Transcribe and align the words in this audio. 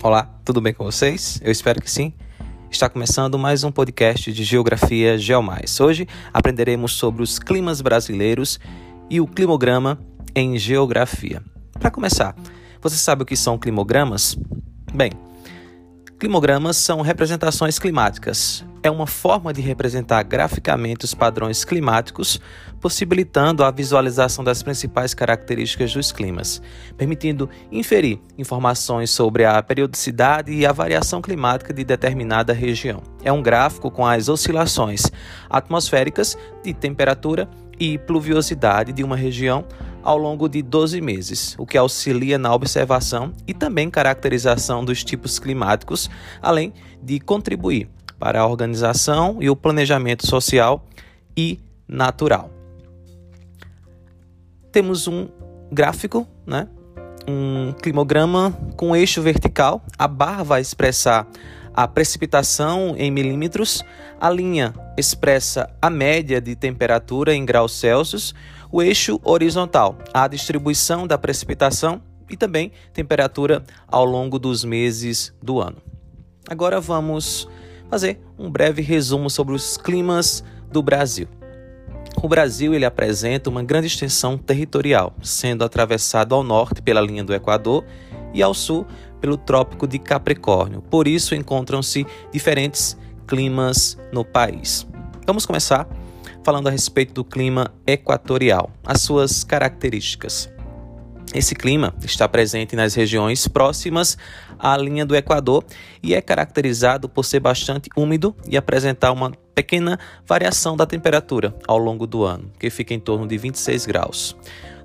Olá, 0.00 0.30
tudo 0.44 0.60
bem 0.60 0.72
com 0.72 0.84
vocês? 0.84 1.40
Eu 1.42 1.50
espero 1.50 1.82
que 1.82 1.90
sim. 1.90 2.12
Está 2.70 2.88
começando 2.88 3.36
mais 3.36 3.64
um 3.64 3.72
podcast 3.72 4.32
de 4.32 4.44
Geografia 4.44 5.18
Geomais. 5.18 5.80
Hoje 5.80 6.06
aprenderemos 6.32 6.92
sobre 6.92 7.20
os 7.20 7.40
climas 7.40 7.80
brasileiros 7.80 8.60
e 9.10 9.20
o 9.20 9.26
climograma 9.26 9.98
em 10.36 10.56
geografia. 10.56 11.42
Para 11.80 11.90
começar, 11.90 12.36
você 12.80 12.94
sabe 12.94 13.24
o 13.24 13.26
que 13.26 13.34
são 13.34 13.58
climogramas? 13.58 14.38
Bem, 14.94 15.10
climogramas 16.18 16.76
são 16.76 17.00
representações 17.00 17.78
climáticas. 17.78 18.64
É 18.82 18.90
uma 18.90 19.06
forma 19.06 19.52
de 19.52 19.60
representar 19.60 20.22
graficamente 20.24 21.04
os 21.04 21.14
padrões 21.14 21.64
climáticos, 21.64 22.40
possibilitando 22.80 23.62
a 23.62 23.70
visualização 23.70 24.42
das 24.42 24.62
principais 24.62 25.14
características 25.14 25.92
dos 25.92 26.10
climas, 26.10 26.60
permitindo 26.96 27.48
inferir 27.70 28.20
informações 28.36 29.10
sobre 29.10 29.44
a 29.44 29.62
periodicidade 29.62 30.52
e 30.52 30.66
a 30.66 30.72
variação 30.72 31.22
climática 31.22 31.72
de 31.72 31.84
determinada 31.84 32.52
região. 32.52 33.02
É 33.22 33.32
um 33.32 33.42
gráfico 33.42 33.90
com 33.90 34.06
as 34.06 34.28
oscilações 34.28 35.02
atmosféricas 35.48 36.36
de 36.64 36.74
temperatura 36.74 37.48
e 37.78 37.96
pluviosidade 37.96 38.92
de 38.92 39.04
uma 39.04 39.16
região 39.16 39.64
ao 40.02 40.16
longo 40.16 40.48
de 40.48 40.62
12 40.62 41.00
meses, 41.00 41.54
o 41.58 41.66
que 41.66 41.76
auxilia 41.76 42.38
na 42.38 42.54
observação 42.54 43.32
e 43.46 43.54
também 43.54 43.90
caracterização 43.90 44.84
dos 44.84 45.04
tipos 45.04 45.38
climáticos, 45.38 46.10
além 46.40 46.72
de 47.02 47.20
contribuir 47.20 47.88
para 48.18 48.40
a 48.40 48.46
organização 48.46 49.38
e 49.40 49.48
o 49.48 49.56
planejamento 49.56 50.26
social 50.26 50.84
e 51.36 51.60
natural. 51.86 52.50
Temos 54.72 55.06
um 55.06 55.28
gráfico, 55.70 56.26
né? 56.46 56.68
um 57.28 57.72
climograma 57.72 58.52
com 58.76 58.96
eixo 58.96 59.20
vertical. 59.20 59.82
A 59.98 60.08
barra 60.08 60.42
vai 60.42 60.60
expressar 60.60 61.26
a 61.78 61.86
precipitação 61.86 62.96
em 62.98 63.08
milímetros, 63.08 63.84
a 64.20 64.28
linha 64.28 64.74
expressa 64.96 65.70
a 65.80 65.88
média 65.88 66.40
de 66.40 66.56
temperatura 66.56 67.32
em 67.32 67.46
graus 67.46 67.70
Celsius, 67.70 68.34
o 68.72 68.82
eixo 68.82 69.20
horizontal, 69.22 69.96
a 70.12 70.26
distribuição 70.26 71.06
da 71.06 71.16
precipitação 71.16 72.02
e 72.28 72.36
também 72.36 72.72
temperatura 72.92 73.62
ao 73.86 74.04
longo 74.04 74.40
dos 74.40 74.64
meses 74.64 75.32
do 75.40 75.60
ano. 75.60 75.76
Agora 76.50 76.80
vamos 76.80 77.46
fazer 77.88 78.20
um 78.36 78.50
breve 78.50 78.82
resumo 78.82 79.30
sobre 79.30 79.54
os 79.54 79.76
climas 79.76 80.42
do 80.72 80.82
Brasil. 80.82 81.28
O 82.20 82.26
Brasil 82.26 82.74
ele 82.74 82.86
apresenta 82.86 83.48
uma 83.48 83.62
grande 83.62 83.86
extensão 83.86 84.36
territorial, 84.36 85.14
sendo 85.22 85.62
atravessado 85.62 86.34
ao 86.34 86.42
norte 86.42 86.82
pela 86.82 87.00
linha 87.00 87.22
do 87.22 87.32
Equador 87.32 87.84
e 88.34 88.42
ao 88.42 88.52
sul 88.52 88.84
pelo 89.20 89.36
Trópico 89.36 89.86
de 89.86 89.98
Capricórnio. 89.98 90.82
Por 90.82 91.08
isso 91.08 91.34
encontram-se 91.34 92.06
diferentes 92.32 92.96
climas 93.26 93.98
no 94.12 94.24
país. 94.24 94.86
Vamos 95.26 95.44
começar 95.44 95.86
falando 96.42 96.68
a 96.68 96.70
respeito 96.70 97.12
do 97.12 97.24
clima 97.24 97.70
equatorial, 97.86 98.70
as 98.86 99.02
suas 99.02 99.44
características. 99.44 100.50
Esse 101.34 101.54
clima 101.54 101.94
está 102.02 102.26
presente 102.26 102.74
nas 102.74 102.94
regiões 102.94 103.46
próximas 103.46 104.16
à 104.58 104.74
linha 104.78 105.04
do 105.04 105.14
Equador 105.14 105.62
e 106.02 106.14
é 106.14 106.22
caracterizado 106.22 107.06
por 107.06 107.24
ser 107.24 107.40
bastante 107.40 107.90
úmido 107.94 108.34
e 108.48 108.56
apresentar 108.56 109.12
uma 109.12 109.32
pequena 109.54 109.98
variação 110.26 110.74
da 110.74 110.86
temperatura 110.86 111.54
ao 111.66 111.76
longo 111.76 112.06
do 112.06 112.24
ano, 112.24 112.50
que 112.58 112.70
fica 112.70 112.94
em 112.94 113.00
torno 113.00 113.26
de 113.26 113.36
26 113.36 113.84
graus. 113.84 114.34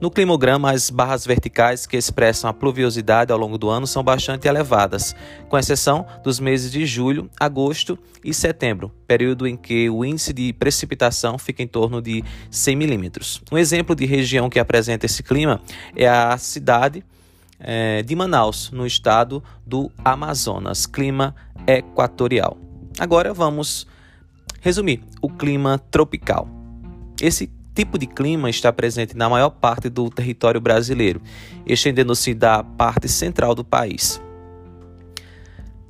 No 0.00 0.10
climograma, 0.10 0.72
as 0.72 0.88
barras 0.88 1.26
verticais 1.26 1.84
que 1.84 1.94
expressam 1.94 2.48
a 2.48 2.54
pluviosidade 2.54 3.30
ao 3.30 3.38
longo 3.38 3.58
do 3.58 3.68
ano 3.68 3.86
são 3.86 4.02
bastante 4.02 4.48
elevadas, 4.48 5.14
com 5.46 5.58
exceção 5.58 6.06
dos 6.24 6.40
meses 6.40 6.72
de 6.72 6.86
julho, 6.86 7.28
agosto 7.38 7.98
e 8.24 8.32
setembro, 8.32 8.90
período 9.06 9.46
em 9.46 9.58
que 9.58 9.90
o 9.90 10.02
índice 10.02 10.32
de 10.32 10.54
precipitação 10.54 11.36
fica 11.36 11.62
em 11.62 11.66
torno 11.66 12.00
de 12.00 12.24
100 12.50 12.76
milímetros. 12.76 13.42
Um 13.52 13.58
exemplo 13.58 13.94
de 13.94 14.06
região 14.06 14.48
que 14.48 14.58
apresenta 14.58 15.04
esse 15.04 15.22
clima 15.22 15.60
é 15.94 16.08
a 16.08 16.38
cidade 16.38 17.04
é, 17.58 18.02
de 18.02 18.16
Manaus, 18.16 18.70
no 18.70 18.86
estado 18.86 19.44
do 19.66 19.92
Amazonas, 20.02 20.86
clima 20.86 21.34
equatorial. 21.66 22.56
Agora 22.98 23.34
vamos 23.34 23.86
resumir 24.62 25.02
o 25.20 25.28
clima 25.28 25.78
tropical. 25.90 26.48
Esse 27.20 27.50
tipo 27.74 27.98
de 27.98 28.06
clima 28.06 28.50
está 28.50 28.72
presente 28.72 29.16
na 29.16 29.28
maior 29.28 29.50
parte 29.50 29.88
do 29.88 30.08
território 30.10 30.60
brasileiro, 30.60 31.20
estendendo-se 31.66 32.34
da 32.34 32.62
parte 32.62 33.08
central 33.08 33.54
do 33.54 33.64
país. 33.64 34.20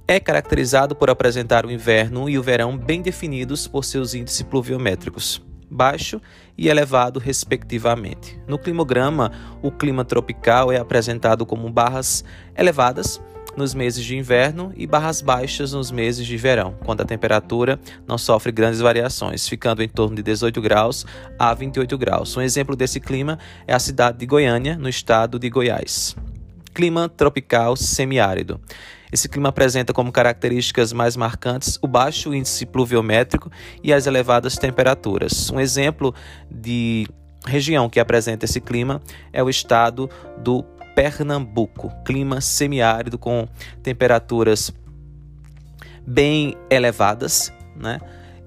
É 0.07 0.19
caracterizado 0.19 0.97
por 0.97 1.09
apresentar 1.09 1.65
o 1.65 1.71
inverno 1.71 2.29
e 2.29 2.37
o 2.37 2.43
verão 2.43 2.77
bem 2.77 3.01
definidos 3.01 3.69
por 3.69 3.85
seus 3.85 4.13
índices 4.13 4.43
pluviométricos, 4.43 5.41
baixo 5.71 6.21
e 6.59 6.69
elevado, 6.69 7.21
respectivamente. 7.21 8.37
No 8.47 8.59
climograma, 8.59 9.31
o 9.63 9.71
clima 9.71 10.05
tropical 10.05 10.73
é 10.73 10.79
apresentado 10.79 11.47
como 11.47 11.71
barras 11.71 12.25
elevadas 12.57 13.21
nos 13.56 13.75
meses 13.75 14.05
de 14.05 14.16
inverno 14.16 14.72
e 14.77 14.87
barras 14.87 15.21
baixas 15.21 15.72
nos 15.72 15.91
meses 15.91 16.27
de 16.27 16.37
verão, 16.37 16.75
quando 16.84 17.00
a 17.00 17.05
temperatura 17.05 17.78
não 18.06 18.16
sofre 18.16 18.53
grandes 18.53 18.81
variações, 18.81 19.49
ficando 19.49 19.83
em 19.83 19.88
torno 19.88 20.16
de 20.16 20.22
18 20.22 20.61
graus 20.61 21.06
a 21.38 21.53
28 21.53 21.99
graus. 21.99 22.37
Um 22.37 22.43
exemplo 22.43 22.77
desse 22.77 23.00
clima 23.00 23.39
é 23.66 23.75
a 23.75 23.78
cidade 23.78 24.19
de 24.19 24.27
Goiânia, 24.27 24.77
no 24.77 24.89
estado 24.89 25.39
de 25.39 25.49
Goiás. 25.49 26.16
Clima 26.72 27.09
tropical 27.09 27.77
semiárido. 27.77 28.60
Esse 29.12 29.28
clima 29.28 29.49
apresenta 29.49 29.93
como 29.93 30.12
características 30.12 30.93
mais 30.93 31.16
marcantes 31.16 31.78
o 31.83 31.89
baixo 31.89 32.33
índice 32.33 32.65
pluviométrico 32.65 33.50
e 33.83 33.93
as 33.93 34.06
elevadas 34.06 34.56
temperaturas. 34.56 35.50
Um 35.50 35.59
exemplo 35.59 36.15
de 36.49 37.09
região 37.44 37.89
que 37.89 37.99
apresenta 37.99 38.44
esse 38.44 38.60
clima 38.60 39.03
é 39.33 39.43
o 39.43 39.50
estado 39.50 40.09
do 40.39 40.65
Pernambuco, 41.00 41.91
clima 42.05 42.43
semiárido 42.43 43.16
com 43.16 43.49
temperaturas 43.83 44.71
bem 46.06 46.55
elevadas, 46.69 47.50
né? 47.75 47.99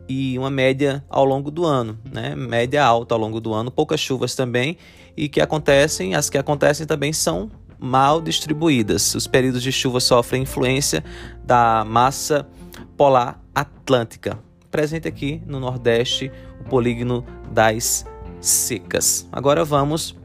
E 0.07 0.37
uma 0.37 0.51
média 0.51 1.03
ao 1.09 1.25
longo 1.25 1.49
do 1.49 1.65
ano, 1.65 1.97
né? 2.05 2.35
Média 2.35 2.85
alta 2.85 3.15
ao 3.15 3.19
longo 3.19 3.41
do 3.41 3.55
ano, 3.55 3.71
poucas 3.71 3.99
chuvas 3.99 4.35
também, 4.35 4.77
e 5.17 5.27
que 5.27 5.41
acontecem, 5.41 6.13
as 6.13 6.29
que 6.29 6.37
acontecem 6.37 6.85
também 6.85 7.11
são 7.11 7.49
mal 7.79 8.21
distribuídas. 8.21 9.15
Os 9.15 9.25
períodos 9.25 9.63
de 9.63 9.71
chuva 9.71 9.99
sofrem 9.99 10.43
influência 10.43 11.03
da 11.43 11.83
massa 11.83 12.47
polar 12.95 13.41
atlântica, 13.55 14.37
presente 14.69 15.07
aqui 15.07 15.41
no 15.47 15.59
Nordeste, 15.59 16.31
o 16.61 16.65
polígono 16.65 17.25
das 17.51 18.05
secas. 18.39 19.27
Agora 19.31 19.65
vamos 19.65 20.15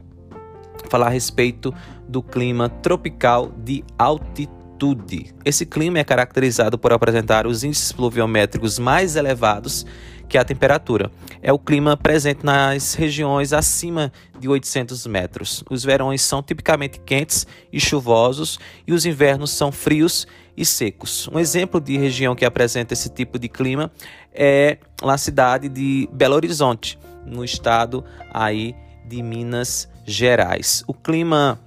falar 0.89 1.07
a 1.07 1.09
respeito 1.09 1.73
do 2.09 2.23
clima 2.23 2.67
tropical 2.67 3.51
de 3.55 3.83
altitude. 3.97 5.33
Esse 5.45 5.65
clima 5.65 5.99
é 5.99 6.03
caracterizado 6.03 6.77
por 6.77 6.91
apresentar 6.91 7.45
os 7.45 7.63
índices 7.63 7.91
pluviométricos 7.91 8.79
mais 8.79 9.15
elevados 9.15 9.85
que 10.27 10.37
a 10.37 10.43
temperatura. 10.43 11.11
É 11.41 11.53
o 11.53 11.59
clima 11.59 11.95
presente 11.95 12.45
nas 12.45 12.93
regiões 12.95 13.53
acima 13.53 14.11
de 14.39 14.49
800 14.49 15.05
metros. 15.07 15.63
Os 15.69 15.83
verões 15.83 16.21
são 16.21 16.41
tipicamente 16.41 16.99
quentes 16.99 17.45
e 17.71 17.79
chuvosos 17.79 18.59
e 18.87 18.93
os 18.93 19.05
invernos 19.05 19.51
são 19.51 19.71
frios 19.71 20.27
e 20.57 20.65
secos. 20.65 21.27
Um 21.31 21.39
exemplo 21.39 21.79
de 21.79 21.97
região 21.97 22.35
que 22.35 22.45
apresenta 22.45 22.93
esse 22.93 23.09
tipo 23.09 23.37
de 23.37 23.47
clima 23.47 23.91
é 24.33 24.77
a 25.01 25.17
cidade 25.17 25.69
de 25.69 26.09
Belo 26.11 26.35
Horizonte, 26.35 26.97
no 27.25 27.43
estado 27.43 28.03
aí 28.33 28.75
de 29.07 29.21
Minas 29.21 29.89
Gerais. 30.05 30.83
O 30.87 30.93
clima 30.93 31.59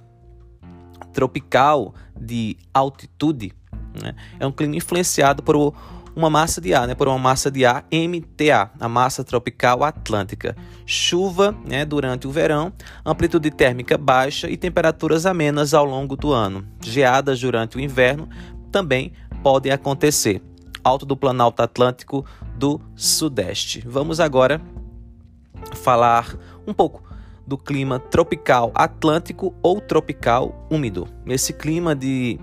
tropical 1.13 1.93
de 2.19 2.57
altitude 2.73 3.53
né, 4.01 4.15
é 4.39 4.47
um 4.47 4.51
clima 4.51 4.75
influenciado 4.75 5.43
por 5.43 5.73
uma 6.15 6.29
massa 6.29 6.61
de 6.61 6.73
ar, 6.73 6.87
né, 6.87 6.95
por 6.95 7.07
uma 7.07 7.17
massa 7.17 7.49
de 7.49 7.65
ar 7.65 7.85
MTA, 7.91 8.71
a 8.79 8.87
massa 8.87 9.23
tropical 9.23 9.83
atlântica. 9.83 10.55
Chuva 10.85 11.55
né, 11.65 11.85
durante 11.85 12.27
o 12.27 12.31
verão, 12.31 12.71
amplitude 13.05 13.49
térmica 13.49 13.97
baixa 13.97 14.49
e 14.49 14.57
temperaturas 14.57 15.25
amenas 15.25 15.73
ao 15.73 15.85
longo 15.85 16.15
do 16.15 16.31
ano. 16.31 16.65
Geadas 16.81 17.39
durante 17.39 17.77
o 17.77 17.79
inverno 17.79 18.27
também 18.71 19.13
podem 19.41 19.71
acontecer. 19.71 20.41
Alto 20.83 21.05
do 21.05 21.15
Planalto 21.15 21.61
Atlântico 21.61 22.25
do 22.57 22.79
Sudeste. 22.95 23.81
Vamos 23.87 24.19
agora 24.19 24.61
falar 25.75 26.37
um 26.67 26.73
pouco 26.73 27.02
do 27.45 27.57
clima 27.57 27.99
tropical 27.99 28.71
atlântico 28.73 29.53
ou 29.61 29.81
tropical 29.81 30.67
úmido. 30.69 31.07
Esse 31.25 31.53
clima 31.53 31.95
de 31.95 32.39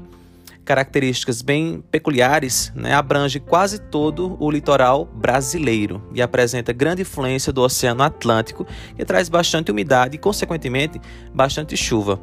características 0.65 1.43
bem 1.43 1.83
peculiares 1.91 2.73
né, 2.77 2.95
abrange 2.95 3.41
quase 3.41 3.79
todo 3.79 4.37
o 4.39 4.51
litoral 4.51 5.05
brasileiro 5.05 6.01
e 6.15 6.23
apresenta 6.23 6.73
grande 6.73 7.03
influência 7.03 7.53
do 7.53 7.61
Oceano 7.61 8.03
Atlântico, 8.03 8.67
que 8.97 9.05
traz 9.05 9.29
bastante 9.29 9.73
umidade 9.73 10.15
e, 10.15 10.19
consequentemente, 10.19 11.01
bastante 11.35 11.77
chuva. 11.77 12.21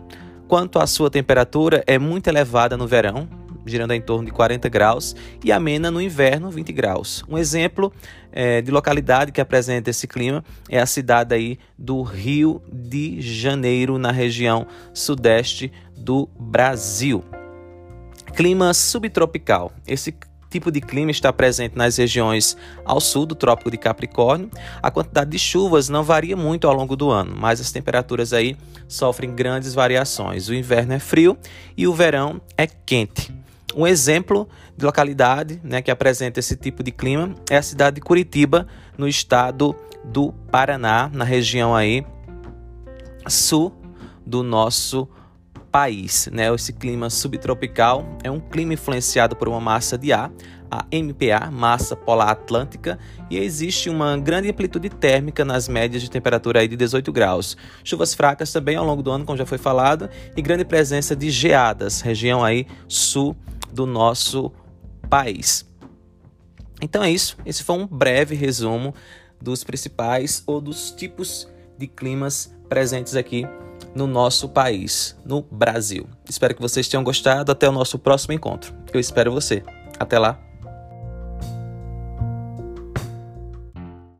Quanto 0.47 0.79
à 0.79 0.87
sua 0.87 1.09
temperatura, 1.09 1.83
é 1.85 1.99
muito 1.99 2.27
elevada 2.27 2.77
no 2.77 2.87
verão, 2.87 3.27
girando 3.67 3.91
em 3.91 4.01
torno 4.01 4.25
de 4.25 4.31
40 4.31 4.67
graus, 4.69 5.15
e 5.43 5.51
amena 5.51 5.91
no 5.91 6.01
inverno, 6.01 6.49
20 6.49 6.71
graus. 6.71 7.23
Um 7.27 7.37
exemplo 7.37 7.91
é, 8.31 8.61
de 8.61 8.71
localidade 8.71 9.31
que 9.31 9.41
apresenta 9.41 9.89
esse 9.89 10.07
clima 10.07 10.43
é 10.69 10.79
a 10.79 10.85
cidade 10.85 11.33
aí 11.33 11.59
do 11.77 12.01
Rio 12.01 12.61
de 12.71 13.21
Janeiro, 13.21 13.97
na 13.97 14.11
região 14.11 14.67
sudeste 14.93 15.71
do 15.95 16.29
Brasil. 16.39 17.23
Clima 18.35 18.73
subtropical. 18.73 19.71
Esse 19.87 20.13
tipo 20.49 20.71
de 20.71 20.81
clima 20.81 21.11
está 21.11 21.31
presente 21.33 21.75
nas 21.75 21.97
regiões 21.97 22.57
ao 22.85 22.99
sul 22.99 23.25
do 23.25 23.35
Trópico 23.35 23.71
de 23.71 23.77
Capricórnio. 23.77 24.49
A 24.81 24.89
quantidade 24.89 25.31
de 25.31 25.39
chuvas 25.39 25.89
não 25.89 26.03
varia 26.03 26.35
muito 26.35 26.67
ao 26.67 26.73
longo 26.73 26.95
do 26.95 27.09
ano, 27.09 27.35
mas 27.37 27.59
as 27.59 27.71
temperaturas 27.71 28.33
aí 28.33 28.55
sofrem 28.87 29.33
grandes 29.33 29.73
variações. 29.73 30.47
O 30.47 30.53
inverno 30.53 30.93
é 30.93 30.99
frio 30.99 31.37
e 31.75 31.87
o 31.87 31.93
verão 31.93 32.41
é 32.57 32.67
quente. 32.67 33.33
Um 33.75 33.85
exemplo 33.85 34.47
de 34.75 34.85
localidade 34.85 35.59
né, 35.63 35.81
que 35.81 35.91
apresenta 35.91 36.39
esse 36.39 36.55
tipo 36.55 36.81
de 36.81 36.91
clima 36.91 37.35
é 37.49 37.57
a 37.57 37.61
cidade 37.61 37.95
de 37.95 38.01
Curitiba, 38.01 38.67
no 38.97 39.07
estado 39.07 39.75
do 40.03 40.31
Paraná, 40.51 41.09
na 41.13 41.25
região 41.25 41.75
aí 41.75 42.05
sul 43.27 43.73
do 44.25 44.41
nosso 44.41 45.07
país. 45.71 46.29
Né? 46.31 46.53
Esse 46.53 46.73
clima 46.73 47.09
subtropical 47.09 48.05
é 48.23 48.31
um 48.31 48.39
clima 48.39 48.73
influenciado 48.73 49.35
por 49.35 49.47
uma 49.47 49.59
massa 49.59 49.97
de 49.97 50.13
ar, 50.13 50.31
a 50.71 50.85
MPA, 50.91 51.51
massa 51.51 51.95
polar 51.95 52.29
atlântica, 52.29 52.97
e 53.29 53.37
existe 53.37 53.89
uma 53.89 54.17
grande 54.17 54.49
amplitude 54.49 54.89
térmica 54.89 55.45
nas 55.45 55.67
médias 55.67 56.01
de 56.01 56.09
temperatura 56.09 56.61
aí 56.61 56.67
de 56.67 56.75
18 56.75 57.11
graus. 57.11 57.55
Chuvas 57.83 58.13
fracas 58.13 58.51
também 58.51 58.75
ao 58.75 58.85
longo 58.85 59.03
do 59.03 59.11
ano, 59.11 59.25
como 59.25 59.37
já 59.37 59.45
foi 59.45 59.57
falado, 59.57 60.09
e 60.35 60.41
grande 60.41 60.65
presença 60.65 61.15
de 61.15 61.29
geadas, 61.29 62.01
região 62.01 62.43
aí 62.43 62.65
sul 62.87 63.35
do 63.77 63.85
nosso 63.85 64.51
país. 65.07 65.63
Então 66.81 67.03
é 67.03 67.11
isso, 67.11 67.37
esse 67.45 67.63
foi 67.63 67.77
um 67.77 67.85
breve 67.85 68.33
resumo 68.33 68.93
dos 69.39 69.63
principais 69.63 70.41
ou 70.47 70.59
dos 70.59 70.89
tipos 70.89 71.47
de 71.77 71.85
climas 71.85 72.51
presentes 72.67 73.15
aqui 73.15 73.47
no 73.93 74.07
nosso 74.07 74.49
país, 74.49 75.15
no 75.23 75.43
Brasil. 75.43 76.07
Espero 76.27 76.55
que 76.55 76.61
vocês 76.61 76.87
tenham 76.87 77.03
gostado. 77.03 77.51
Até 77.51 77.69
o 77.69 77.71
nosso 77.71 77.99
próximo 77.99 78.33
encontro. 78.33 78.73
Eu 78.91 78.99
espero 78.99 79.31
você. 79.31 79.63
Até 79.99 80.17
lá. 80.17 80.46